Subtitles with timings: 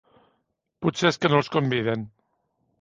[0.85, 2.11] Potser és que no els conviden.